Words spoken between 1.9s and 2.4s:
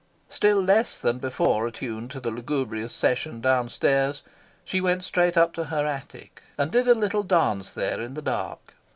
to the